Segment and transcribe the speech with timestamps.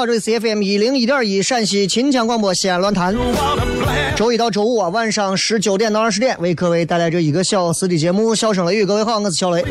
[0.00, 3.14] 好，这里是 CFM 一零一点一陕西秦腔广播西安论坛。
[4.16, 8.84] 周一到周五啊，晚上十九点到二十点，为各位带来这一个小时的节目《笑声雷雨》。
[8.86, 9.62] 各位好，我是小雷。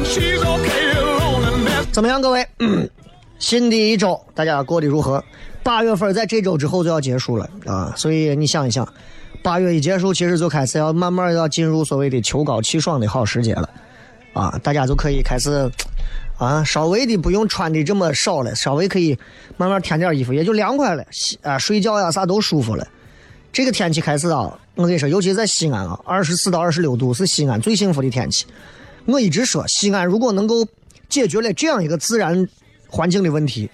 [1.92, 2.46] 怎么样，各位？
[3.40, 5.24] 新的一周大家过得如何？
[5.64, 8.88] 八月份在这周之后就要结束了啊，所以你想一想，
[9.42, 13.68] 八月一结束，其实就开始要慢慢要进入所谓的秋高气爽的好时节了
[14.34, 15.70] 啊，大家就可以开始
[16.38, 19.18] 啊，稍微的不用穿的这么少了，稍微可以
[19.58, 22.88] 慢慢添点衣服，也就凉快了，洗啊睡觉呀啥都舒服了。
[23.52, 28.46] 这个天气开始啊，我跟你说，尤其在西安啊，二十四到二十六度是西安最幸福的天气。
[29.06, 30.66] 我一直说，西安如果能够
[31.10, 32.48] 解决了这样一个自然
[32.88, 33.70] 环境的问题，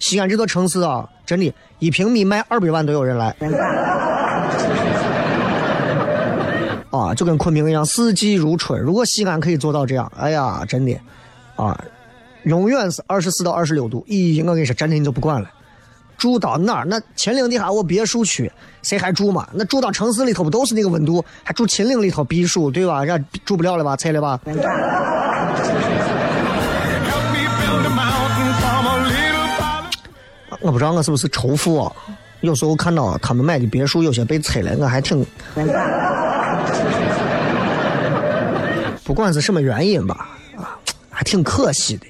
[0.00, 3.34] 西安这座城市啊，真的，一平米卖二百万都有人来。
[6.90, 8.80] 啊，就跟昆明一样，四季如春。
[8.80, 10.98] 如果西安可以做到这样，哎呀，真的，
[11.56, 11.78] 啊，
[12.44, 14.04] 永远是二十四到二十六度。
[14.08, 15.48] 咦，我跟你说，真的你就不管了。
[16.18, 16.84] 住到哪儿？
[16.84, 18.50] 那秦岭底下我别墅区，
[18.82, 19.48] 谁还住嘛？
[19.54, 21.24] 那住到城市里头不都是那个温度？
[21.42, 23.04] 还住秦岭里头避暑，对吧？
[23.04, 23.96] 人家住不了了吧？
[23.96, 24.38] 拆了吧？
[30.60, 31.90] 我不知道我是不是仇富啊？
[32.42, 35.24] 有时候看到他们买的别墅有些被拆了，我还挺，
[39.04, 40.78] 不管是什么原因吧，啊，
[41.10, 42.06] 还挺可惜的。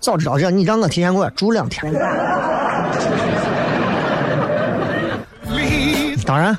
[0.00, 1.92] 早知道这样，你让我提前给我住两天。
[6.26, 6.56] 当然，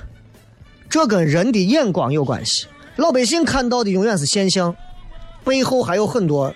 [0.90, 2.68] 这跟人的眼光有关系。
[2.96, 4.74] 老百姓看到的永远是现象，
[5.44, 6.54] 背后还有很多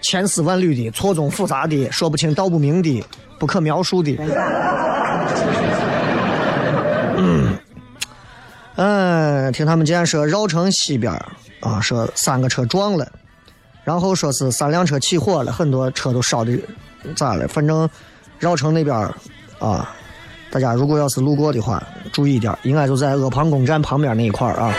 [0.00, 3.04] 千丝万缕的、错综复杂的、说不清道不明的、
[3.38, 4.16] 不可描述的。
[8.82, 11.12] 嗯，听他们今天说绕城西边
[11.60, 13.06] 啊，说三个车撞了，
[13.84, 16.58] 然后说是三辆车起火了，很多车都烧的
[17.14, 17.46] 咋了？
[17.46, 17.86] 反正
[18.38, 18.96] 绕城那边
[19.58, 19.94] 啊，
[20.50, 24.72] 大家如果要是路过的话，注意一点，应该就在阿房宫站旁边那一块啊。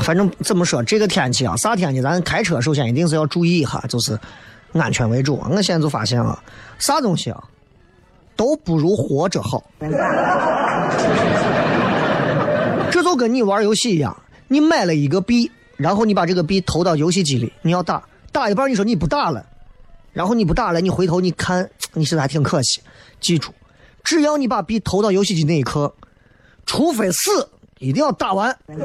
[0.00, 4.18] 反正怎么说，这个天气啊，啥天气，咱开车首先一定是要注意一下，就是
[4.72, 5.38] 安全为主。
[5.50, 6.42] 我现在就发现啊，
[6.78, 7.44] 啥东西啊，
[8.34, 9.62] 都不如活着好。
[12.90, 14.16] 这就跟你玩游戏一样，
[14.48, 18.02] 你买了一个币，然后你把这个币投到游戏机里，你要打，
[18.32, 19.44] 打一半你说你不打了，
[20.12, 22.80] 然后你不打了，你回头你看，你是不是还挺可惜？
[23.20, 23.52] 记住，
[24.04, 25.92] 只要你把币投到游戏机那一刻，
[26.64, 27.48] 除非死，
[27.78, 28.76] 一定要打完， 对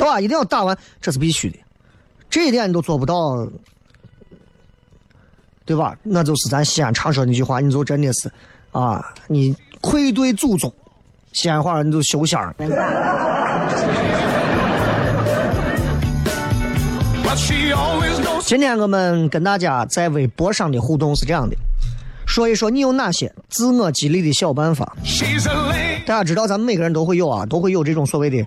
[0.00, 0.20] 吧？
[0.20, 1.58] 一定要打完，这是必须的，
[2.28, 3.46] 这一点你都做不到，
[5.64, 5.96] 对吧？
[6.02, 8.30] 那就是咱西安常说那句话，你就真的是
[8.70, 10.72] 啊，你愧对祖宗
[11.32, 12.54] 西安话你就修仙儿。
[18.46, 21.54] 今天我们跟大家在微博上的互动是这样的，
[22.24, 24.96] 说一说你有哪些自我激励的小办法。
[26.06, 28.46] 大家知道，咱们每个人都会有啊，都会有这种所谓的，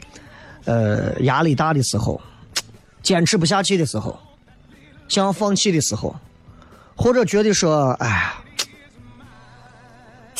[0.65, 2.19] 呃，压力大的时候，
[3.03, 4.17] 坚持不下去的时候，
[5.07, 6.15] 想要放弃的时候，
[6.95, 8.37] 或者觉得说，哎呀，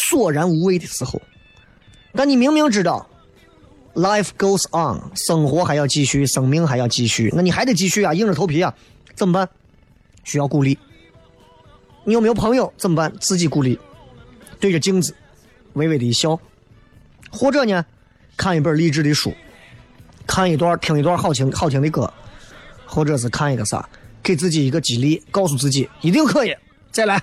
[0.09, 1.21] 索然无味的时候。
[2.13, 3.07] 但你明明知道
[3.93, 8.73] ，life goes on，生活还要继续，生命还要继续，那你还得继续啊，硬着头皮啊，
[9.15, 9.49] 怎么办？
[10.23, 10.77] 需要鼓励。
[12.05, 12.73] 你有没有朋友？
[12.77, 13.13] 怎么办？
[13.19, 13.77] 自己鼓励，
[14.59, 15.13] 对着镜子，
[15.73, 16.39] 微微的一笑。
[17.29, 17.85] 或者呢，
[18.37, 19.33] 看一本励志的书，
[20.25, 22.11] 看一段听一段好听好听的歌，
[22.85, 23.87] 或者是看一个啥，
[24.23, 26.55] 给自己一个激励，告诉自己一定可以，
[26.91, 27.21] 再来。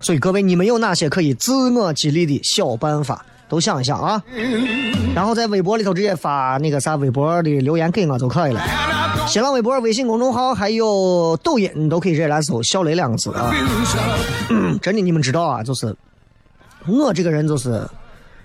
[0.00, 3.24] 所以各位，你们有哪些可以自我激励的小办法？
[3.48, 4.22] 都想一想啊，
[5.14, 8.60] 然后在微博里头直接发那个啥微博的留言给我就可以了。
[9.26, 13.50] 新浪微博、微信公众号还有抖音，你都可以直接来搜“小雷”两个字啊。
[14.82, 15.96] 真的，你们知道啊，就是
[16.86, 17.82] 我这个人就是。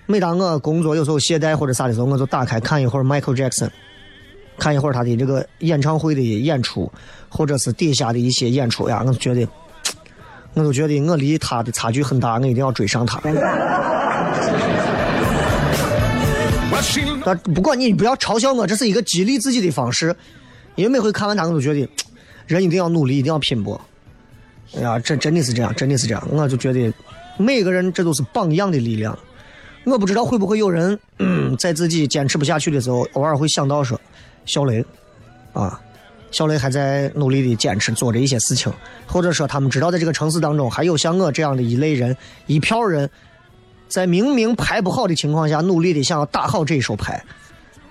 [0.06, 3.70] 每当我工作有时候懈怠或者啥的时候，我就打开看一会儿 Michael Jackson，
[4.58, 6.92] 看一会儿他的这个演唱会的演出，
[7.30, 9.48] 或者是底下的一些演出呀，我就觉得，
[10.54, 13.22] 我就觉得我离他的差距很大，我一定要追上他。
[17.26, 20.16] 但不管你不要嘲笑我，这是一个激励自己的方式，
[20.76, 21.90] 因为每回看完他，我都觉得
[22.46, 23.80] 人一定要努力，一定要拼搏。
[24.76, 26.94] 哎呀，这真的是这样，真的是这样，我就觉得
[27.38, 29.18] 每个人这都是榜样的力量。
[29.86, 34.00] 我不知道会不会有人、嗯、在自己坚持不下去的时候，偶尔会想到说，
[34.46, 34.86] 小雷，
[35.54, 35.80] 啊，
[36.33, 38.74] 小雷还在努力的坚持做着一些事情，
[39.06, 43.07] 或者说他们知道在这个城市当中还有像我这样的一类人，一票人，
[43.88, 47.24] 在明明牌不好的情况下，努力的想要打好这一手牌，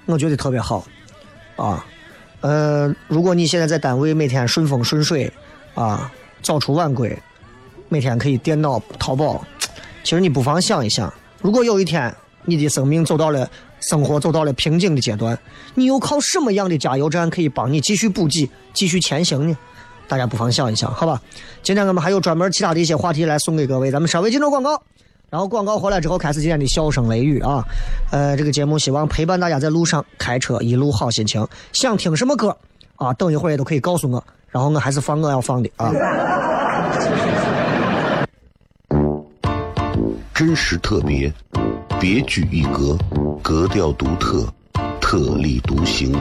[0.06, 0.84] 我觉得特别好，
[1.54, 1.86] 啊，
[2.40, 5.32] 呃，如果你现在在单位每天顺风顺水，
[5.74, 6.12] 啊，
[6.42, 7.16] 早出晚归，
[7.88, 9.46] 每天可以电脑淘宝，
[10.02, 11.12] 其实你不妨想一想。
[11.40, 12.12] 如果有一天
[12.44, 13.48] 你的生命走到了
[13.82, 15.38] 生活走到了瓶颈的阶段，
[15.74, 19.56] 你又靠什么样的加油站可以帮你继续补给、继续前行呢？
[20.08, 21.20] 大家不妨想一想，好吧？
[21.62, 24.80] 今天我们还有专门其他的一些话题来送给各位，咱们稍微进入广告，
[25.30, 27.64] 然后广告回来之后开始今天的笑声雷雨啊。
[28.10, 31.46] 呃，这个节目希望陪伴大家在路上开车一路好心情。
[31.72, 32.56] 想听什么歌
[32.96, 33.12] 啊？
[33.14, 35.92] 等一会儿也都可以告诉我，然后我还是放我要放的啊。
[40.34, 41.32] 真实特别，
[42.02, 42.98] 别具一格，
[43.40, 44.44] 格调独特，
[45.00, 46.12] 特立独行，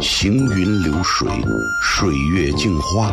[0.00, 1.28] 行云流水，
[1.82, 3.12] 水月镜花，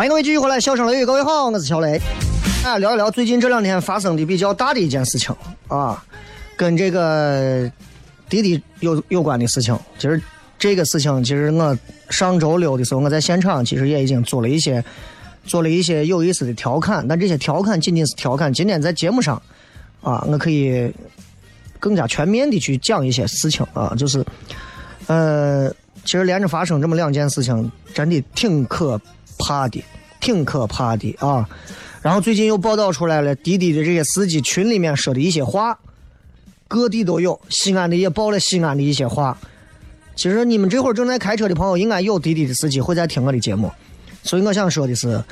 [0.00, 2.00] 欢迎各位继续回来，笑声雷雨，各位好，我是小雷。
[2.64, 5.36] 啊，聊一聊最近这两天发生的比较大的一件事情
[5.68, 6.02] 啊，
[6.56, 7.70] 跟这个
[8.26, 9.78] 滴滴有有关的事情。
[9.98, 10.18] 其实
[10.58, 11.76] 这个事情，其实我
[12.08, 14.82] 上周六的时候，我在现场其实也已经做了一些
[15.44, 18.50] 做了一些有意思的调侃，但这些调侃仅仅是调侃。
[18.50, 19.36] 今天在节目上
[20.00, 20.90] 啊，我可以
[21.78, 24.24] 更加全面的去讲一些事情啊，就是
[25.08, 25.70] 呃，
[26.06, 28.98] 其实连着发生这么两件事情，真的挺可
[29.40, 29.82] 怕的，
[30.20, 31.48] 挺可怕的啊。
[32.00, 35.78] 然后最近又报道出来了，滴滴的这些司机群里面说的一些话，
[36.68, 39.36] 各地都有，西安的也报了西安的一些话。
[40.14, 43.70] 其实你们这会儿正在开车的朋友，应该有滴滴的司机会在听我的节目，
[44.22, 45.22] 所以我想说的是，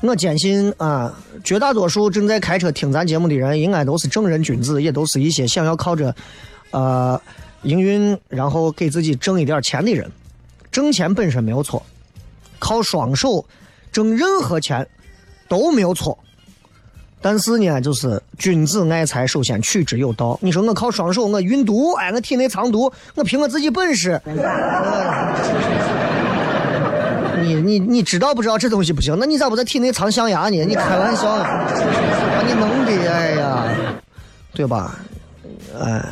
[0.00, 1.12] 我坚信啊，
[1.42, 6.14] 绝大多数正在开车听咱节目的人，应该都是正人君子，也都是一些想要靠着
[6.70, 7.20] 呃
[7.62, 10.08] 营运，然后给自己挣一点钱的人。
[10.70, 11.82] 挣钱本身没有错，
[12.58, 13.44] 靠双手
[13.90, 14.86] 挣任何钱
[15.48, 16.18] 都没有错。
[17.20, 20.38] 但是呢，就是君子爱财，首先取之有道。
[20.40, 24.20] 你说我靠双手，我运毒，哎，我体内藏毒，我凭我自己本事。
[27.40, 29.16] 你你你知道不知道这东西不行？
[29.18, 30.64] 那你咋不在体内藏象牙呢？
[30.64, 31.44] 你开玩笑呢？
[31.44, 33.64] 把你弄的，哎呀，
[34.52, 34.98] 对吧？
[35.80, 36.04] 哎，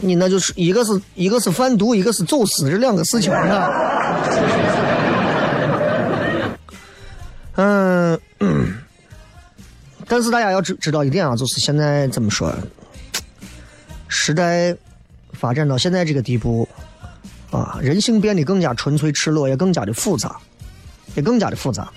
[0.00, 3.68] 你那就是一个是一个是贩毒，一个是走私，这两个事情啊。
[10.14, 12.54] 但是大家要知知道一点啊，就是现在怎么说，
[14.06, 14.72] 时代
[15.32, 16.68] 发展到现在这个地步，
[17.50, 20.36] 啊，人性变得更加纯粹、赤裸，也更加的复杂，
[21.16, 21.90] 也更加的复杂。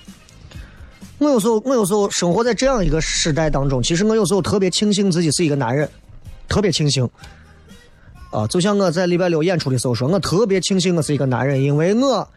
[1.19, 5.87] 我有时候，我有时候生活在这样一个时代当中，其实我有时候特别庆幸自己是一个男人，
[6.49, 7.07] 特别庆幸。
[8.31, 12.27] 啊，就像我在礼拜六演出的时候说，我特别庆幸我是一个男人，因为我。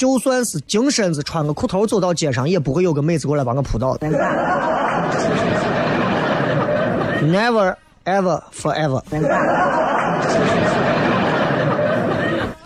[0.00, 3.94] 就算是净身子穿个裤头走到街上，也不会有个妹子过来把我扑倒。
[7.20, 7.74] Never,
[8.06, 9.02] ever, forever。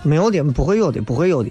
[0.05, 1.51] 没有的，不会有的，不会有的。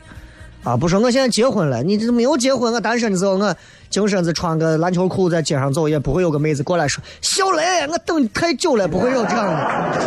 [0.63, 3.53] 啊，不说我现在结婚了，你这没有结婚，我单身的时候，我
[3.89, 9.99] 净身子穿个篮球裤在街上走，也不会有个妹子过来说：“小雷，我等你太久了。”不会有这样的，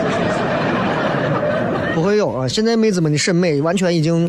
[1.94, 2.48] 不会有啊！
[2.48, 4.26] 现在妹子们的审美完全已经。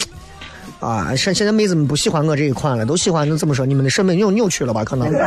[0.79, 3.65] 啊，现现在妹子们不喜欢我这一款了，都喜欢那怎么说？
[3.65, 4.83] 你们的审美扭扭曲了吧？
[4.83, 5.11] 可能。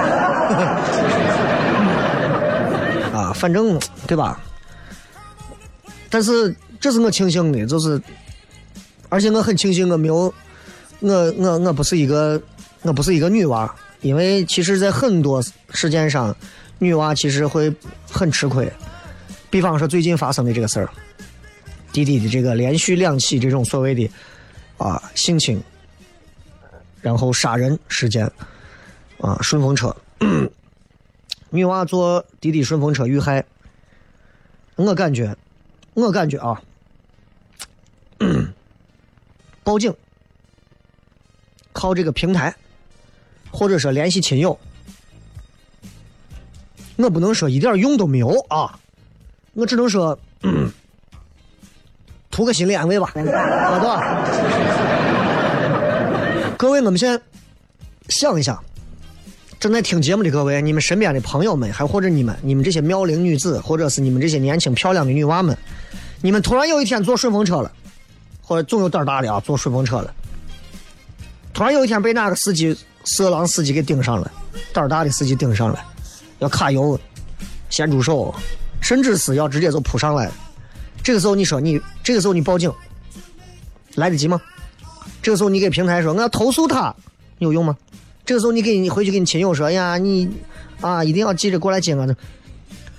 [3.12, 3.76] 啊，反正
[4.07, 4.40] 对吧？
[6.09, 8.00] 但是这是我庆幸的，就是，
[9.09, 10.33] 而且我很庆幸我没有，
[11.00, 12.40] 我我我不是一个，
[12.83, 16.33] 我不是一个女娃，因为其实，在很多事件上，
[16.78, 17.73] 女娃其实会
[18.09, 18.73] 很吃亏。
[19.50, 20.88] 比方说最近发生的这个事儿，
[21.92, 24.09] 滴滴的这个连续两起这种所谓的。
[24.80, 25.60] 啊，性侵，
[27.02, 28.25] 然后杀人事件，
[29.20, 29.94] 啊，顺风车，
[31.52, 33.44] 女娃坐滴滴顺风车遇害，
[34.76, 35.37] 我感觉，
[35.92, 36.62] 我感觉啊，
[39.62, 39.94] 报警，
[41.75, 42.56] 靠这个平台，
[43.50, 44.58] 或者说联系亲友，
[46.96, 48.80] 我不能说一点用都没有啊，
[49.52, 50.18] 我只能说。
[52.30, 54.25] 图个心理安慰吧，好吧？
[56.56, 57.20] 各位，我们先
[58.08, 58.62] 想一想，
[59.58, 65.56] 正在听节目的各位，你们身边的朋友们，还或者你们，你们这些妙龄女子，或者是你们这些年轻漂亮的女娃们，
[66.20, 67.72] 你们突然有一天坐顺风车了，
[68.42, 70.14] 或者总有胆大的啊，坐顺风车了，
[71.52, 74.30] 突然有一天被哪个司机色狼司机给盯上了，
[74.72, 75.80] 胆大的司机盯上了，
[76.38, 76.99] 要卡油、
[77.70, 78.34] 咸猪手，
[78.80, 80.30] 甚至是要直接就扑上来。
[81.02, 82.73] 这个时候你说你这个时候你报警
[83.95, 84.40] 来得及吗？
[85.23, 86.95] 这个时候你给平台说我要投诉他
[87.38, 87.76] 有用吗？
[88.25, 90.30] 这个时候你给你回去给你亲友说哎呀你
[90.80, 92.07] 啊一定要记着过来接我。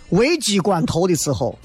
[0.09, 1.57] 危机关头的时候，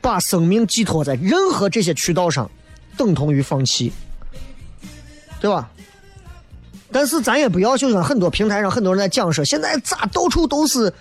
[0.00, 2.48] 把生命寄托在任何这些渠道上，
[2.96, 3.92] 等同于放弃，
[5.40, 5.68] 对吧？
[6.92, 10.92] 但是咱也不要就像很多平台上很多人在讲说现在咋到处都是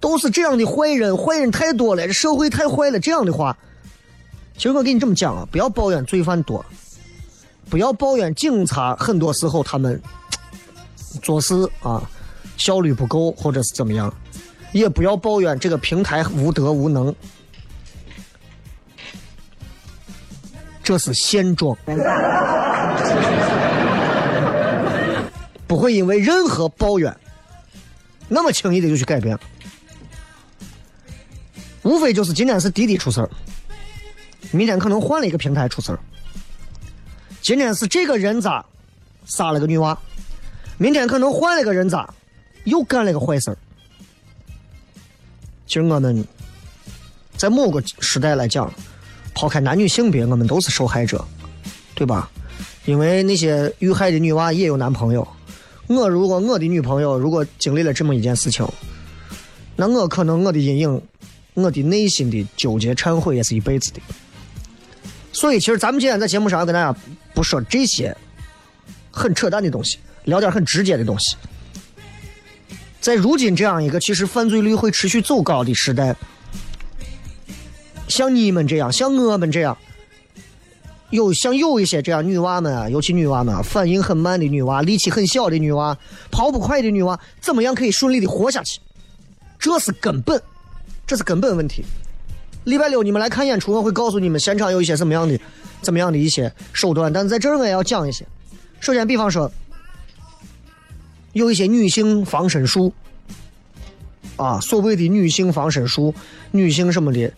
[0.00, 3.56] 都是这样的坏人，坏人太多了，这社会太坏了这样的话。
[4.58, 6.66] 其实我跟你这么讲啊，不要抱怨罪犯多，
[7.70, 10.02] 不要抱怨警察，很多时候他们
[11.22, 12.02] 做事啊
[12.56, 14.12] 效率不够，或者是怎么样，
[14.72, 17.14] 也不要抱怨这个平台无德无能，
[20.82, 21.78] 这是现状，
[25.68, 27.16] 不会因为任何抱怨
[28.26, 29.38] 那么轻易的就去改变，
[31.84, 33.30] 无非就是今天是滴滴出事儿。
[34.50, 35.98] 明天可能换了一个平台出事儿。
[37.42, 38.64] 今天是这个人渣
[39.24, 39.98] 杀了个女娃，
[40.76, 42.08] 明天可能换了个人渣
[42.64, 43.56] 又干了个坏事。
[45.66, 46.24] 其实我们
[47.36, 48.72] 在某个时代来讲，
[49.34, 51.24] 抛开男女性别，我们都是受害者，
[51.94, 52.30] 对吧？
[52.86, 55.26] 因为那些遇害的女娃也有男朋友。
[55.86, 58.66] 我如果我的女朋友如果经历了这么一件事情，
[59.76, 61.02] 那我可能我的阴影，
[61.54, 64.00] 我的内心的纠结忏悔也是一辈子的。
[65.32, 66.98] 所以，其实咱们今天在节目上要跟大家
[67.34, 68.16] 不说这些
[69.10, 71.36] 很扯淡的东西，聊点很直接的东西。
[73.00, 76.16] 在如今这样一个其实犯罪率会持续走高的时代，
[78.08, 79.76] 像你们这样，像我们这样。
[81.10, 85.96] 有像有一些这样女娃们啊，尤其女娃们啊，反应很慢的女娃，力气很小的女娃，
[86.30, 88.78] 跑不快的女娃，怎么样可以顺利的活下去？
[89.58, 90.38] 这是根本，
[91.06, 91.82] 这是根本问题。
[92.68, 95.40] 礼拜六你们来看演出，我会告诉你们现场有一些什么样的、
[95.80, 97.10] 怎么样的一些手段。
[97.10, 98.26] 但是在这儿我也要讲一些。
[98.78, 99.50] 首先，比方说，
[101.32, 102.92] 有一些女性防身术，
[104.36, 106.14] 啊，所谓的女性防身术、
[106.50, 107.32] 女性什么的，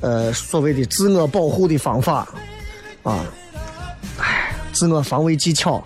[0.00, 2.28] 呃，所谓的自我保护的方法。
[3.04, 3.24] 啊，
[4.18, 5.82] 哎，自我防卫技巧，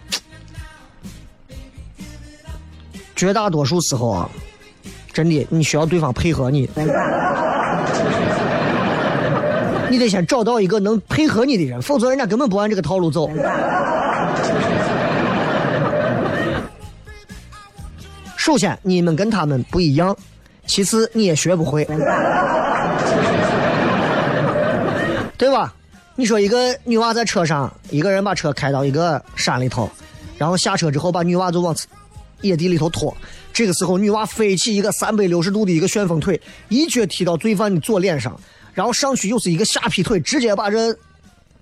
[3.14, 4.30] 绝大多数时候啊，
[5.12, 6.68] 真的你需要对方配合你，
[9.90, 13.30] 你得先找到一个能配合你的人，否则人家根本不按这个套路走。
[18.36, 20.14] 首先，你们跟他们不一样；
[20.66, 21.84] 其次，你也学不会，
[25.36, 25.74] 对吧？
[26.14, 29.90] 你说一个女娃在车上，一个人把车开到一个山里头，
[30.38, 31.74] 然后下车之后把女娃就往
[32.40, 33.14] 野地里头拖。
[33.52, 38.38] 这个时候，女娃飞起一个三百六十度的一个旋风腿，一脚踢到罪犯的左脸上，
[38.76, 40.94] 然后上去又是一个下劈腿，直接把这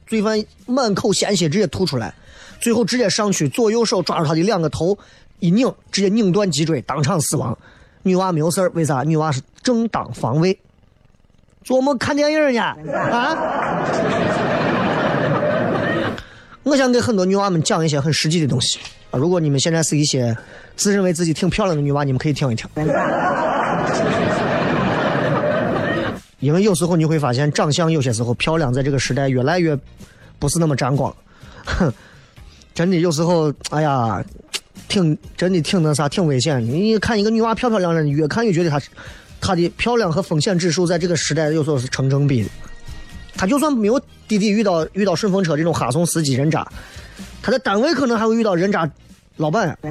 [0.05, 2.13] 罪犯满口鲜血直接吐出来。
[2.61, 4.99] 最后直接上去左右手抓住他的两个头
[5.39, 7.57] 一拧，直接拧断脊椎，当场死亡。
[8.03, 9.05] 女娃没有事为啥？
[9.05, 10.59] 女娃是正当防卫。
[11.63, 12.63] 做梦看电影呢？
[12.93, 13.37] 啊！
[16.65, 18.81] 我想给很多女娃们讲一些很实际的东西
[19.13, 19.19] 啊！
[19.19, 20.37] 如果你们现在是一些
[20.75, 22.69] 自认为自己挺漂亮的女娃，你们可以听一听。
[26.45, 29.77] 因为有时候你会发现，长相有些时候漂亮，在这个时代越来越
[30.39, 31.15] 不是那么沾光。
[31.65, 31.93] 哼，
[32.75, 34.23] 真的有时候，哎呀，
[34.87, 36.65] 挺真的挺那啥，挺危险。
[36.65, 38.81] 你看一个女娃漂漂亮亮的，越看越觉得她。
[39.41, 42.49] 她的漂亮和风险指数在这个时代有时候是成正比的。
[43.37, 46.67] 她就算没有滴滴遇到遇到顺风车这种哈怂司机人渣，
[47.43, 48.91] 她在单位可能还会遇到人渣
[49.37, 49.77] 老板。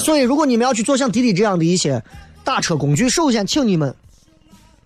[0.00, 2.02] 所以，如果你们要去做像滴滴这样的一些
[2.46, 3.92] 打车工具，首先请你们，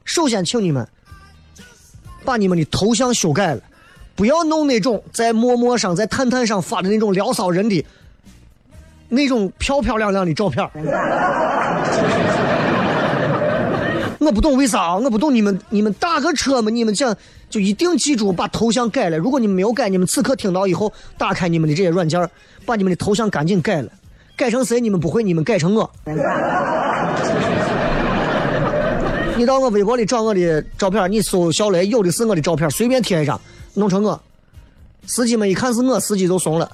[0.06, 0.88] 首先请你们
[2.24, 3.60] 把你们的头像修改了，
[4.16, 7.84] 不要弄那种在陌陌上、在探探上发的那种撩骚人的。
[9.10, 10.64] 那种漂漂亮亮的照片
[14.20, 17.14] 我不懂为啥，我不懂你们，你们打个车嘛，你们讲
[17.50, 19.18] 就一定记住把头像改了。
[19.18, 22.26] 如果你们没有改，你们此刻听到以后，打开你们的这些软件，
[22.64, 23.90] 把你们的头像赶紧改了，
[24.36, 25.90] 改成谁你们不会，你们改成我。
[29.40, 33.40] 你到我微博里找我的照片，你搜小雷，有的是我的照片，随便贴一张，
[33.72, 34.20] 弄成我。
[35.06, 36.70] 司机们一看是我，司机就怂了。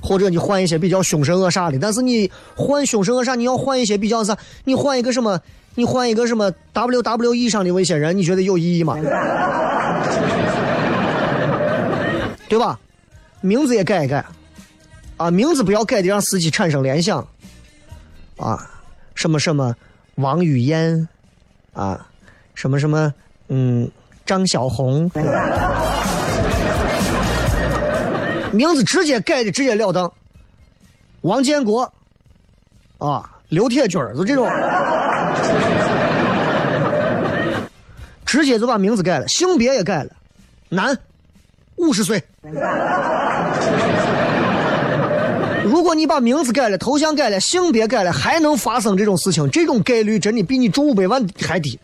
[0.00, 4.38] 或者你换一些比较凶神恶煞的，但是你换凶神恶煞，你要换一些比较啥？
[4.62, 5.40] 你换一个什么？
[5.74, 8.16] 你换一个什么 WWE 上的危险人？
[8.16, 8.96] 你觉得有意义吗？
[12.48, 12.78] 对吧？
[13.40, 14.24] 名字也改一改，
[15.16, 17.26] 啊，名字不要改的让司机产生联想，
[18.36, 18.70] 啊，
[19.16, 19.74] 什么什么
[20.14, 21.08] 王语嫣，
[21.72, 22.06] 啊，
[22.54, 23.12] 什么什么
[23.48, 23.90] 嗯
[24.24, 25.10] 张小红。
[28.52, 30.10] 名字直接改的直截了当，
[31.22, 31.92] 王建国，
[32.98, 34.48] 啊，刘铁军就这种，
[38.24, 40.10] 直接就把名字改了，性别也改了，
[40.68, 40.96] 男，
[41.76, 42.22] 五十岁。
[45.66, 51.78] 如果你把名字改了，头像改了，性别改了，还能发生这种事情，这种概率真的比你中五百万还低。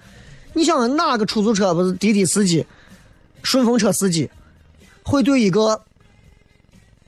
[0.55, 2.65] 你想哪个出租车不是滴滴司机、
[3.43, 4.31] 顺风车司机，
[5.03, 5.83] 会对一个？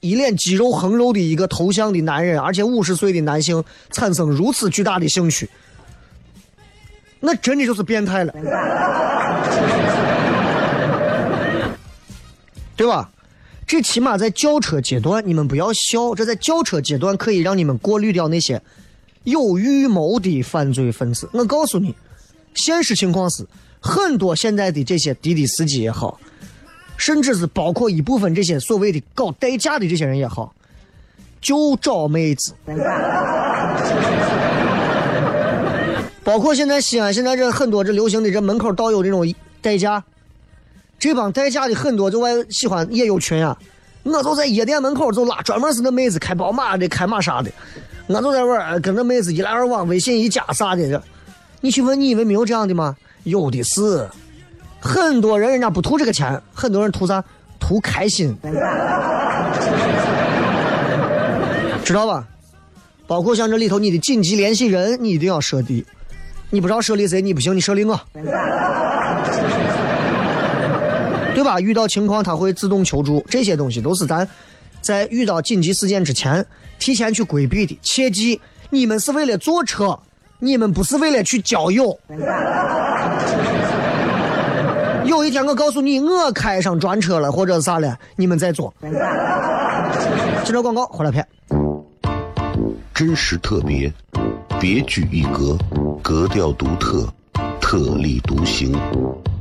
[0.00, 5.48] 一脸肌肉横肉的一个头像的男人，而且五十岁的男性产生如此巨大的兴趣，
[7.20, 8.34] 那真的就是变态了，
[12.76, 13.10] 对吧？
[13.66, 18.60] 这起码在轿车阶段，你们不要笑，这在轿车阶段可以让你们过滤掉那些
[19.24, 21.28] 有预谋的犯罪分子。
[21.32, 21.94] 我告诉你，
[22.54, 23.46] 现实情况是，
[23.80, 26.20] 很多现在的这些滴滴司机也好。
[26.96, 30.54] 甚至是包括一部分这些所谓的搞代驾的这些人也好，
[31.40, 32.54] 就找妹子。
[36.22, 40.04] 包括现在西安现在这很多这流行的这门口倒有这种代驾，
[41.04, 43.54] 这帮代驾的很多就爱喜欢也有群呀。
[44.04, 47.50] 我就在夜店门口就拉，专门是那妹子开宝马的、开玛莎的，
[48.06, 51.02] 我就在玩儿跟那妹子一来二往，微信一加啥的。
[51.60, 52.96] 你去问，你以为没有这样的吗？
[53.24, 54.08] 有的是，
[54.80, 57.22] 很多人人家不图这个钱，很多人图啥？
[57.60, 58.34] 图开心，
[61.84, 62.26] 知道吧？
[63.06, 65.84] 包括像这里头你的紧急联系人，你一定要设立。
[66.48, 68.00] 你不知道设立谁，你不行，你设立我，
[71.34, 71.60] 对吧？
[71.60, 74.26] 遇到情况他会自动求助，这些东西都是咱
[74.80, 76.44] 在遇到紧急事件之前
[76.78, 77.78] 提前去规避的。
[77.82, 79.98] 切记，你们是为了坐车，
[80.38, 81.98] 你们不是为了去交友。
[85.04, 88.72] 有一天我告诉你，我开上专车了，或者啥了，你们再坐。
[90.44, 91.26] 接着广告，回来片。
[92.94, 93.92] 真实特别，
[94.60, 95.58] 别具一格，
[96.02, 97.06] 格调独特，
[97.60, 98.72] 特立独行，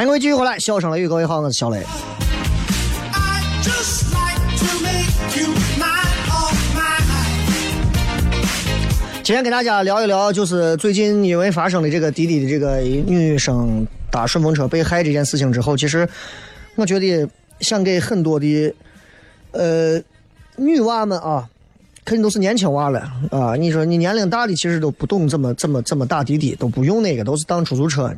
[0.00, 1.84] 欢迎各位继续回来，笑声雷雨，各位好，我是小雷。
[9.22, 16.08] 今天跟大家聊一聊，就是最近因为发生的这个滴滴的这个女生搭顺风车被害这件事情之后，其实
[16.76, 17.28] 我觉得
[17.60, 18.74] 想给很多的
[19.50, 20.00] 呃
[20.56, 21.46] 女娃们啊，
[22.06, 23.54] 肯定都是年轻娃了啊。
[23.54, 28.10] 你说你年龄大的其实都不懂怎么怎么怎么打滴滴，都不用那个，都是当出租车。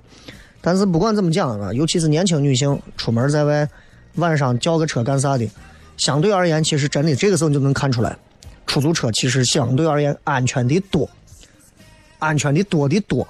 [0.65, 3.69] 但是不管怎么讲啊，尤其是年轻女性出门在外，
[4.15, 5.45] 晚上叫个车干啥的，
[5.97, 8.17] 相对而言，其实真的这个时候你就能看出来，
[8.65, 11.11] 出租车其实相对而言安全的多，
[12.21, 13.27] 安全的多的多，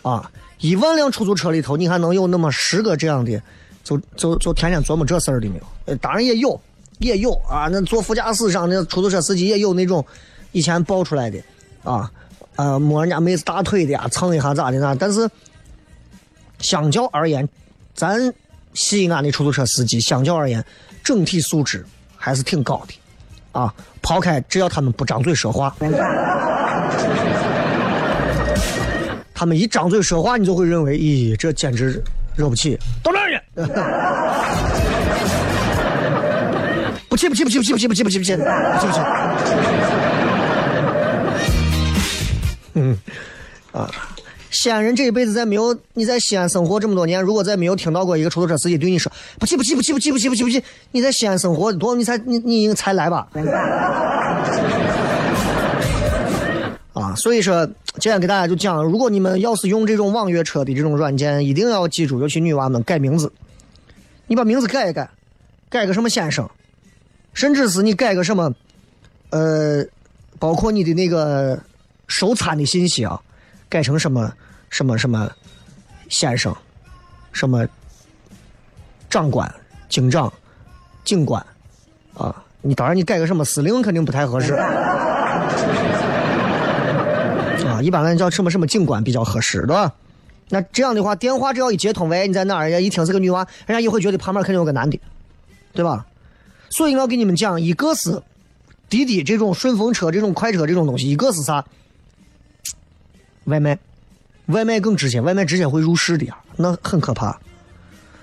[0.00, 3.38] 啊，一万辆出租车里头，你还能有那么十个这样的，
[3.84, 5.62] 就就就天天琢磨这事儿的没有？
[5.84, 6.58] 呃，当然也有，
[7.00, 10.02] 也有啊，那坐副驾驶上的出租车司机也有那种
[10.52, 11.38] 以前爆出来的，
[11.84, 12.10] 啊，
[12.56, 15.28] 呃，摸人家妹子大腿的呀，蹭一下咋的那，但是。
[16.60, 17.48] 相较而言，
[17.94, 18.32] 咱
[18.74, 20.64] 西安的出租车司机相较而言，
[21.02, 21.84] 整体素质
[22.16, 22.94] 还是挺高的，
[23.52, 25.74] 啊，抛开只要他们不张嘴说话，
[29.34, 32.02] 他们一张嘴说话，你就会认为，咦，这简直
[32.36, 33.40] 惹不起，到哪儿去？
[37.08, 38.08] 不气不气不气不气不气不气不气。
[38.08, 38.34] 不气不
[38.92, 39.00] 气，
[42.74, 42.96] 嗯，
[43.72, 43.90] 啊。
[44.50, 53.28] 西安人这一辈子，在没有你在西安生活这么多年，如果再没有听到过一个出租车司机对你说“不气不气不气不气不气不气不气”，你在西安生活多，你才你你才来吧。
[56.92, 57.64] 啊，所以说
[58.00, 63.32] 今天给大家就讲，如果你们要是用这种网约车的这种软件，一定要记住，尤其女娃们改名字，
[64.26, 65.08] 你把名字改一改，
[65.68, 66.50] 改个什么先生，
[67.32, 68.52] 甚至是你改个什么，
[69.30, 69.84] 呃，
[70.40, 71.56] 包括你的那个
[72.08, 73.20] 收餐的信息啊。
[73.70, 74.30] 改成什么
[74.68, 75.30] 什么什么
[76.10, 76.54] 先生，
[77.32, 77.66] 什么
[79.08, 79.50] 长官、
[79.88, 80.30] 警长、
[81.04, 81.42] 警官
[82.12, 82.44] 啊。
[82.60, 85.48] 你当然你改个什么司令肯定不太合适啊。
[87.82, 89.90] 一般来叫什么什么警官比较合适，对吧？
[90.50, 92.64] 那这样的话，电话只要一接通，喂，你在哪儿？
[92.64, 95.00] 人家一听是个女娃，人家也会觉得旁边肯定有个男的，
[95.72, 96.04] 对吧？
[96.68, 98.22] 所以我要跟你们讲，一个是
[98.90, 101.64] 滴滴这种顺风车、这种快车这种东西，一个是啥？
[103.50, 103.78] 外卖，
[104.46, 107.38] 外卖更直接，外卖直接会入室的呀，那很可怕。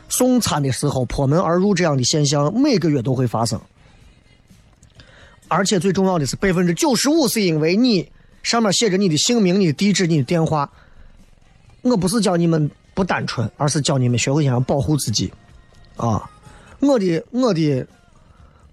[0.09, 3.59] 送餐的时候破门而入这样的现象，每个月都会发生。
[5.49, 8.09] 而且最重要的是，百分之九十五是因为你
[8.41, 10.69] 上面写着你的姓名、你的地址、你的电话。
[11.83, 15.31] 我不是教你们不单纯，而是教你们学会怎样保护自己，
[15.95, 16.29] 啊！
[16.79, 17.87] 我的我的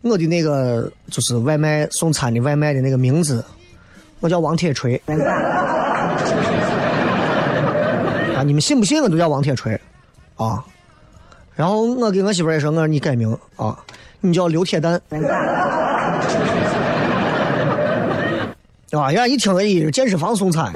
[0.00, 3.44] 我的那个就是外卖送餐的外卖的那个名字，
[4.18, 5.00] 我叫王铁锤。
[8.44, 9.80] 你们信不信我都叫王铁锤，
[10.36, 10.62] 啊！
[11.56, 13.74] 然后我给我媳妇也说，我说你改名啊，
[14.20, 15.00] 你叫刘铁蛋。
[18.92, 20.70] 啊，人家一听，哎，健身房送餐。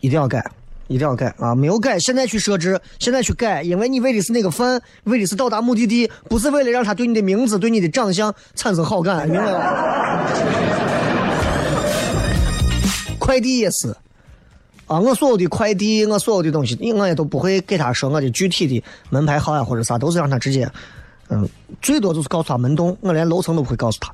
[0.00, 0.44] 一定要改，
[0.88, 1.54] 一定要改啊！
[1.54, 9.60] 没有改，现在去设置，现在去改，因为你为的是那个饭，为的是到达目的地，不是为了让他对你的名字、对你的长相产生好感，明白吗？
[13.20, 13.94] 快递也是
[14.86, 20.68] 啊，我所有的快递，我所有的东西，我也都不会给他说我的具体的门牌号呀或者啥，都是让他直接，
[21.28, 21.48] 嗯，
[21.80, 24.12] 最多就是告诉他门洞，我连楼层都不会告诉他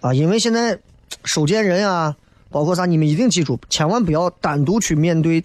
[0.00, 0.78] 啊，因为现在
[1.24, 2.14] 收件人啊。
[2.52, 2.84] 包括啥？
[2.84, 5.42] 你们一定记住，千万不要单独去面对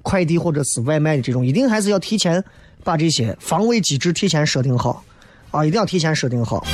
[0.00, 2.44] 快递或者是外卖的这种，一定还是要提前
[2.84, 5.02] 把这些防卫机制提前设定好
[5.50, 5.66] 啊！
[5.66, 6.64] 一定要提前设定好。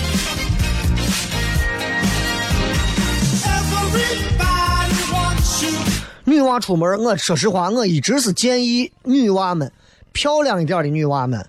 [6.38, 9.72] 女娃出门，我说实话，我一直是建议女娃们，
[10.12, 11.44] 漂亮一点的女娃们，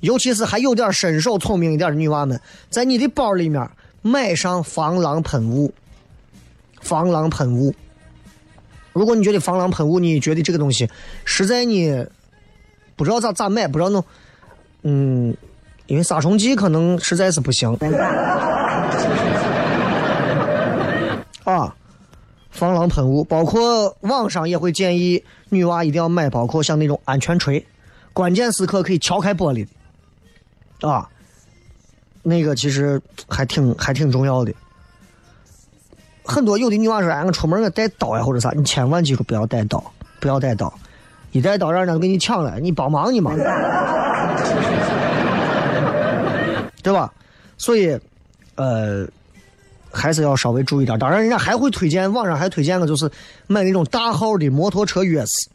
[0.00, 3.66] 尤其是还有点身手、聪明一点的女娃们，在你的包里面
[4.02, 5.72] 买上防狼喷雾。
[6.82, 7.74] 防狼喷雾，
[8.92, 10.86] 如果你觉得防狼喷雾，你觉得这个东西
[11.24, 12.06] 实在你
[12.94, 14.04] 不知道咋咋买，不知道弄，
[14.82, 15.34] 嗯，
[15.86, 17.74] 因为杀虫剂可能实在是不行。
[21.44, 21.74] 啊，
[22.54, 27.66] 防狼喷雾，包括网上也会建议女娃一定要买，包括像那种安全锤，
[28.12, 29.66] 关键时刻可以敲开玻璃
[30.78, 31.08] 的，啊，
[32.22, 34.54] 那个其实还挺还挺重要的。
[36.24, 38.52] 很多有的女娃说：“哎，我出门我带刀呀，或者啥？
[38.56, 40.72] 你千万记住不要带刀，不要带刀。
[41.32, 43.34] 一带刀让人家给你抢了，你帮忙你嘛，
[46.82, 47.12] 对吧？
[47.58, 47.98] 所以，
[48.54, 49.06] 呃，
[49.94, 50.98] 还是要稍微注意点。
[50.98, 53.10] 当然，人家还会推荐，网上还推荐个，就是
[53.46, 55.46] 买那种大号的摩托车钥匙。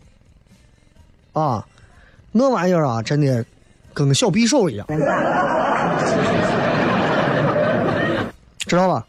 [1.33, 1.65] 啊，
[2.31, 3.45] 那玩意儿啊，真的
[3.93, 4.87] 跟个小匕首一样，
[8.65, 9.05] 知道吧？”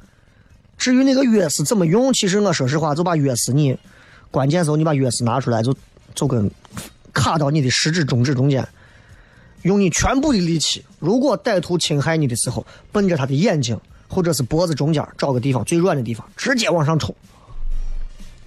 [0.76, 3.78] 至于那个钥匙怎么用，其实我说实话，就把钥匙你
[4.30, 5.76] 关键时候你把钥匙拿出来，就
[6.14, 6.50] 就跟
[7.12, 8.66] 卡到你的食指、中指中间，
[9.62, 10.82] 用你全部的力气。
[10.98, 13.78] 如果歹徒侵害你的时候，奔着他的眼睛
[14.10, 17.14] 或者是脖子中间找个地方最软的地方，直接往上冲。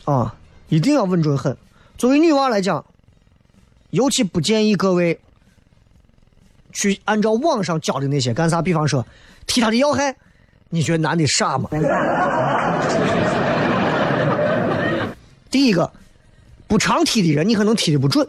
[0.03, 0.35] 啊，
[0.67, 1.55] 一定要稳准狠。
[1.97, 2.83] 作为女娃来讲，
[3.91, 5.17] 尤其不建议各位
[6.73, 9.05] 去按照网上教的那些干啥，比方说
[9.47, 10.13] 踢他的要害。
[10.69, 11.69] 你觉得男的傻吗？
[15.49, 15.89] 第一个，
[16.67, 18.27] 不常踢的人，你可能踢的不准。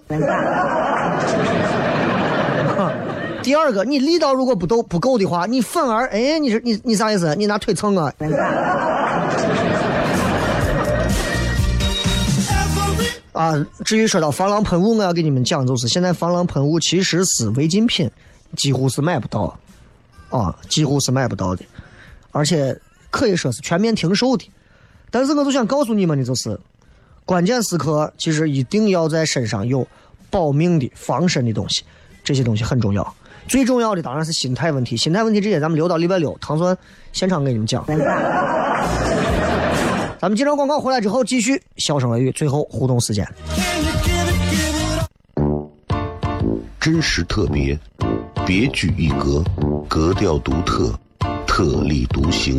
[3.44, 7.35] 第二个，你力道如果不够不够的话，你反而哎，你是你你啥意思？
[7.37, 8.11] 你拿腿蹭啊？
[13.33, 18.11] 啊，至于说到防狼喷雾，我要给你们讲，就是现在防狼喷雾其实是违禁品，
[18.57, 19.59] 几乎是买不到，
[20.30, 21.62] 啊，几乎是买不到的。
[22.30, 22.74] 而且
[23.11, 24.50] 可以说是全面停售的，
[25.11, 26.59] 但是我就想告诉你们的就是，
[27.26, 29.87] 关键时刻其实一定要在身上有
[30.30, 31.83] 保命的防身的东西，
[32.24, 33.14] 这些东西很重要。
[33.46, 36.76] 最重要的当然是心态问题，心态问题这些咱们留到礼拜六唐酸
[37.12, 37.85] 现场给你们讲。
[40.18, 43.28] 咱们接着广告回来之后继续笑声雷雨，最后互动时间。
[46.80, 47.78] 真实特别，
[48.46, 49.44] 别具一格，
[49.88, 50.92] 格调独特。
[51.46, 52.59] 特立独行，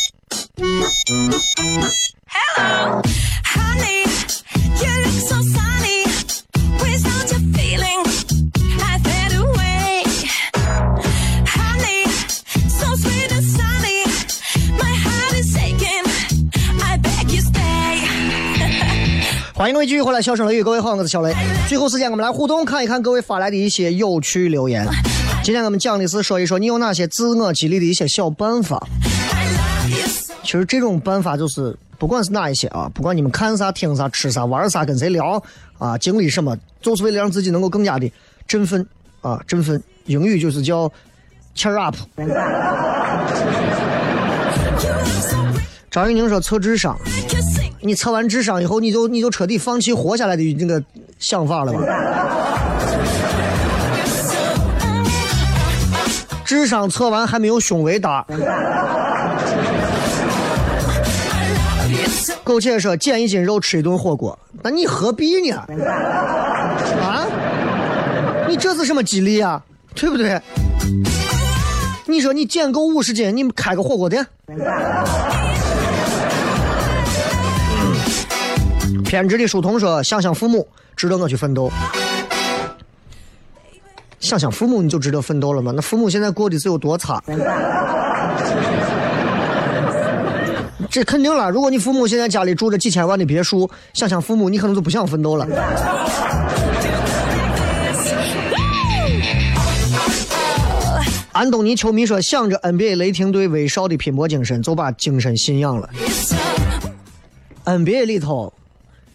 [2.27, 3.01] Hello,
[3.43, 4.05] honey.
[4.79, 6.05] You look so sunny.
[6.79, 7.99] Without your feeling,
[8.79, 10.03] I fade away.
[11.45, 12.07] Honey,
[12.69, 14.05] so sweet and sunny.
[14.77, 16.05] My heart is aching.
[16.81, 18.07] I beg you stay.
[19.53, 21.35] 欢迎各位继续回来，笑声雷雨，各位好，我是小雷。
[21.67, 24.87] 最后时间我们来互动，看一看各位发来的一些有趣留言。
[25.43, 28.87] 今天我们讲的是说一说你有哪些自我激励的一些小办法。
[30.43, 35.41] 其实这种办法就是，不管是哪一些啊，不管你们看啥、听啥、吃啥、玩啥、跟谁聊
[35.77, 38.11] 啊、经历什么，就是为了让自己能够更加的
[38.47, 38.85] 振奋
[39.21, 39.81] 啊，振奋。
[40.05, 40.91] 英语就是叫
[41.55, 41.95] cheer up。
[45.91, 46.97] 张玉宁说测智商，
[47.81, 50.83] 你测完智商以后，你就你就彻底放弃活下来的那个
[51.19, 51.81] 想法了吧？
[56.43, 58.25] 智商测完还没有胸围大。
[62.43, 65.57] 苟且说减一斤肉吃一顿火锅，那你何必呢？
[67.01, 67.25] 啊？
[68.47, 69.61] 你这是什么激励啊？
[69.95, 70.41] 对不对？
[72.07, 74.25] 你说你减够五十斤，你开个火锅店？
[79.05, 81.71] 偏执的书童说：“想想父母，值得我去奋斗。
[84.19, 85.71] 想想父母，你就值得奋斗了吗？
[85.75, 87.21] 那父母现在过得是有多差？
[90.91, 91.49] 这肯定了。
[91.49, 95.47] 如果你父母现在家里住着几千万的别墅，想想父母，你可能就不想奋斗了。
[101.31, 105.89] 安东尼·球迷说：“想着 NBA 雷霆队威少的拼搏精神，就把精神信仰了。
[107.63, 108.51] NBA 里头，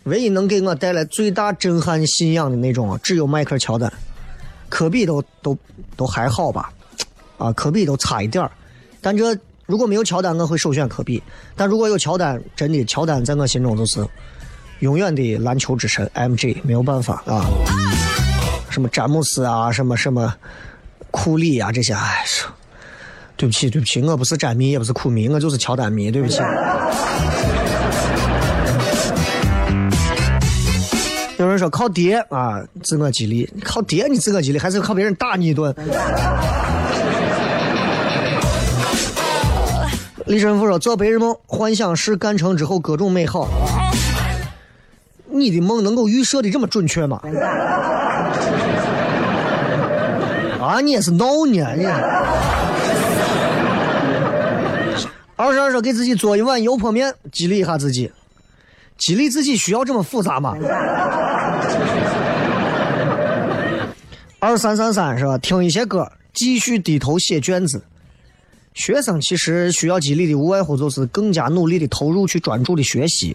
[0.05, 3.93] 唯一能给我带来最大震撼信仰的那种啊，只有迈克尔·乔丹，
[4.71, 5.57] 科比都都
[5.95, 6.73] 都还好吧，
[7.37, 8.51] 啊，科比都差一点儿。
[9.03, 11.21] 但这如果没有乔丹，我会首选科比；
[11.57, 14.07] 但如果有乔丹，真的乔丹在我心中就是
[14.79, 17.45] 永远的篮球之神 MJ，没有办法啊。
[18.71, 20.33] 什么詹姆斯啊，什么什么
[21.11, 22.25] 库里啊，这些，哎，
[23.37, 26.39] 对不起，对不起，我不是詹迷，也不是库迷，我就是乔丹迷，对不起。
[31.39, 35.75] 有人说靠爹啊，自我激励，靠爹你自我激励，还是靠别人打你一顿？
[40.27, 43.49] 李神父说：“做白日梦，幻想事干成之后各种美好。
[45.29, 47.21] 你的梦能够预设的这么准确吗？
[50.61, 51.87] 啊，你也是闹呢你。
[55.37, 58.11] 二十二说给自己做一碗油泼面，激励一下自己。
[58.99, 60.57] 激励自己需要这么复杂吗？
[64.41, 65.39] 二三三三是吧？
[65.39, 67.85] 听一些歌，继续低头写卷子。
[68.77, 73.35] 学生其实需要激励的，无外乎就是更加努力的投入去专注的学习。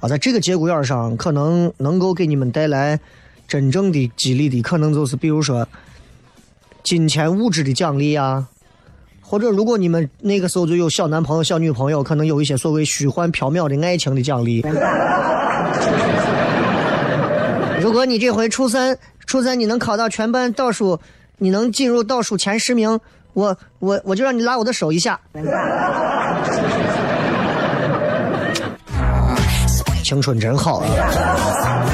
[0.00, 3.00] 啊，在这个节骨眼上，可能能够给你们带来
[3.48, 5.66] 真正的激励的，可能就是比如说
[6.82, 8.46] 金钱物质的奖励啊，
[9.22, 14.62] 或者如果你们那个时候就有小男朋友、小女朋友，可能有一些所谓虚幻缥缈的爱情的奖励。
[17.80, 21.00] 如果你这回初三，初三你能考到全班倒数，
[21.38, 23.00] 你能进入倒数前十名，
[23.32, 25.18] 我我我就让你拉我的手一下。
[30.02, 31.86] 青春真好啊！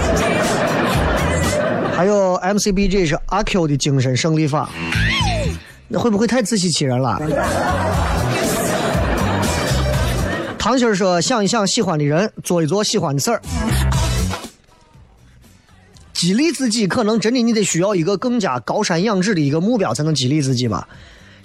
[1.95, 4.71] 还有 MCBG 是阿 Q 的精神胜利法，
[5.89, 7.21] 那会不会太自欺欺人了？
[10.59, 13.43] 唐心儿说：“想一想喜欢的人，做一做喜欢的事儿，
[16.15, 16.87] 激励自己。
[16.87, 20.89] 可能真的你得需要一个更加高山仰止的一个目标，才能激励自己吧。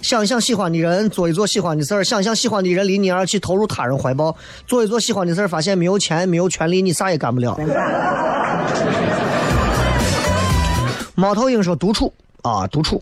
[0.02, 4.36] 想一想喜欢的人，做一做喜欢的事儿，想一想喜欢的人离你而去，投入他人怀抱，
[4.66, 7.56] 做一做喜欢的事儿，发现没有钱，没有权利，你啥也干不了。
[11.14, 12.12] ”猫头鹰说：“独处。
[12.42, 13.00] 啊，独处，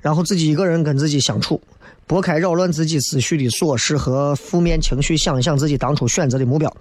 [0.00, 1.60] 然后自己一个人跟自己相处，
[2.06, 6.72] 拨开扰乱自己思绪的琐事和负面情绪，想一想自己当初选择的目标，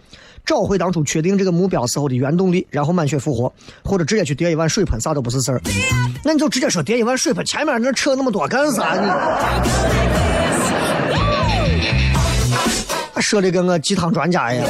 [0.46, 3.52] 找回当初确定这个目标时候的原动力，然后满血复活，
[3.84, 5.62] 或者直接去叠一碗水盆，啥都不是事儿。
[6.24, 8.96] 那你就直接说叠一碗水盆，前面那扯那么多干啥？
[13.16, 14.68] 你说的跟个鸡汤专家一样。”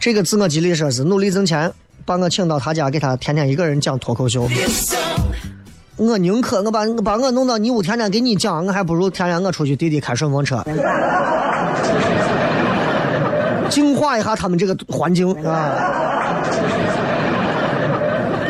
[0.00, 1.70] 这个自我激励说是努力挣钱，
[2.08, 4.48] 把我请到他家，给他天天一个人讲脱口秀。
[5.96, 10.64] 我宁可我把我把我弄到你屋，天天给你讲，我还不如天天我出去滴滴开顺风车，
[13.68, 16.40] 净化一下他们这个环境啊！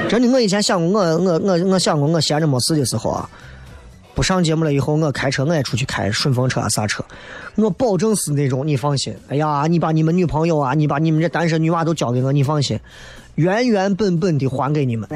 [0.08, 3.28] 真的，我以前想过，我我我我想过，我闲着没事的时候啊，
[4.14, 7.04] 不上节目了以后，我开车我也出去开顺风车啊啥车，
[7.56, 9.12] 我保证是那种，你放心。
[9.28, 12.78] 哎呀，你把你们女朋友啊，你把你们这单身女娃都交给我，你放心，
[13.38, 15.08] 原原本本的还给你们。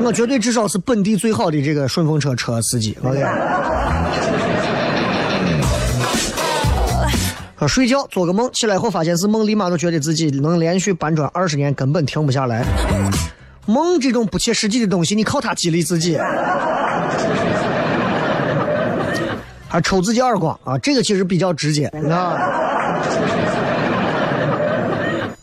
[0.00, 2.96] 我绝对至少是本地最好的这个顺风车车司机。
[3.02, 3.20] OK。
[7.58, 12.64] 说睡觉做个梦，起来后发现是梦，立马就觉得自己能连续搬砖二十年，根本停不下来。
[13.66, 16.16] 梦这种不切实际的东西，你靠它激励自己，
[19.66, 20.78] 还抽自己耳光啊！
[20.78, 22.60] 这个其实比较直接，你知道吧？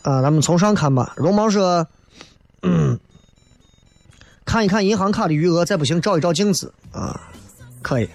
[0.04, 1.14] 啊，咱们从上看吧。
[1.16, 1.88] 绒毛说，
[2.64, 3.00] 嗯，
[4.46, 7.20] 看一看银行卡的余额，再不行照一照镜子啊，
[7.82, 8.10] 可以。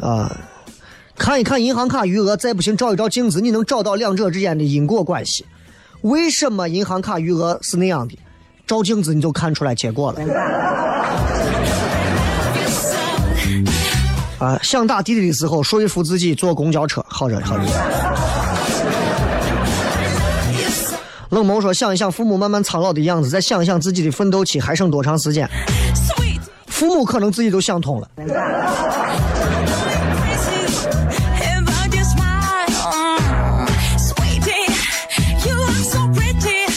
[0.00, 0.36] 啊，
[1.16, 5.46] 看一看银行卡余额，再不行照一照镜子，你能找到两者之间的因果关系。
[6.02, 8.18] 为什么银行卡余额是那样的？
[8.66, 10.18] 照镜子你就看出来结果了。
[14.44, 17.64] 啊，想打滴滴的时候，说服自己坐公交车，好着好着。
[21.30, 25.48] 冷某说：“想一想父母慢慢苍老的样子，再想一想自己的奋斗期还剩多长时间。
[26.66, 28.08] 父母可能自己都想通了。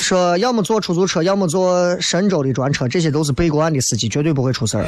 [0.07, 4.85] 说要么坐出租车，要么坐神州的专车，这些都是背过案的司机，绝对不会出事儿。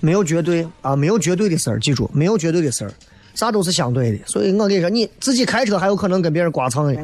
[0.00, 2.90] 没有绝对啊，没有绝对的事儿，记住，没有绝对的事儿，
[3.32, 4.18] 啥都是相对的。
[4.26, 6.94] 所以我跟你说，你自己开车还有可能跟别人刮蹭的。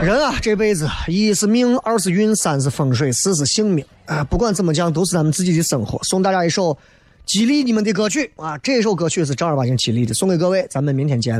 [0.00, 4.24] 人啊，这辈子一是命，二是运，三是风水，四是性命啊。
[4.24, 6.02] 不管怎么讲，都是咱们自己的生活。
[6.04, 6.74] 送大家一首
[7.26, 8.56] 激励你们的歌曲啊！
[8.62, 10.66] 这首歌曲是正儿八经激励的，送给各位。
[10.70, 11.38] 咱们明天见。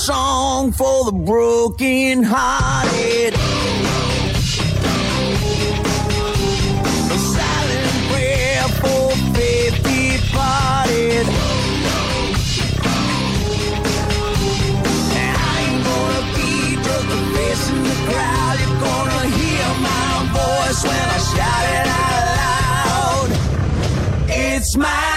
[0.00, 3.34] Song for the broken hearted.
[7.04, 11.26] A silent prayer for faith departed.
[15.36, 16.22] I gonna
[17.68, 18.56] in the crowd.
[18.60, 20.08] You're gonna hear my
[20.40, 23.28] voice when I shout it out loud.
[24.30, 25.09] It's my